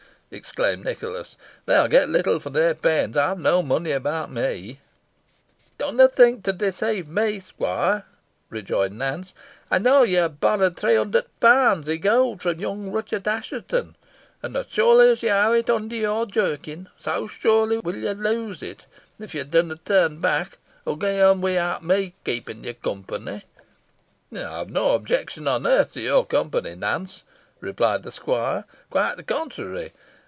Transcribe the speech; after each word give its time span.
exclaimed 0.33 0.85
Nicholas; 0.85 1.35
"they 1.65 1.77
will 1.77 1.89
get 1.89 2.07
little 2.07 2.39
for 2.39 2.51
their 2.51 2.73
pains. 2.73 3.17
I 3.17 3.27
have 3.27 3.39
no 3.41 3.61
money 3.61 3.91
about 3.91 4.31
me." 4.31 4.79
"Dunna 5.77 6.07
think 6.07 6.45
to 6.45 6.53
deceive 6.53 7.09
me, 7.09 7.41
squoire," 7.41 8.05
rejoined 8.49 8.97
Nance; 8.97 9.33
"ey 9.69 9.77
knoa 9.77 10.07
yo 10.07 10.21
ha 10.21 10.27
borrowed 10.29 10.77
three 10.77 10.95
hundert 10.95 11.25
punds 11.41 11.89
i' 11.89 11.97
gowd 11.97 12.41
fro' 12.41 12.53
yung 12.53 12.93
Ruchot 12.93 13.27
Assheton; 13.27 13.97
an 14.41 14.55
os 14.55 14.67
surely 14.69 15.09
os 15.11 15.21
ye 15.21 15.27
ha 15.27 15.51
it 15.51 15.69
aw 15.69 15.75
under 15.75 15.97
your 15.97 16.25
jerkin, 16.25 16.87
so 16.97 17.27
surely 17.27 17.79
win 17.79 18.01
yo 18.01 18.13
lose 18.13 18.61
it, 18.63 18.85
if 19.19 19.35
yo 19.35 19.43
dunna 19.43 19.75
turn 19.83 20.21
back, 20.21 20.57
or 20.85 20.97
ge 20.97 21.19
on 21.19 21.41
without 21.41 21.83
me 21.83 22.13
keepin' 22.23 22.63
ye 22.63 22.71
company." 22.73 23.43
"I 24.33 24.37
have 24.39 24.69
no 24.69 24.91
objection 24.91 25.45
on 25.49 25.67
earth 25.67 25.91
to 25.95 25.99
your 26.01 26.25
company, 26.25 26.75
Nance," 26.75 27.25
replied 27.59 28.03
the 28.03 28.13
squire; 28.13 28.63
"quite 28.89 29.15
the 29.17 29.23
contrary. 29.23 29.91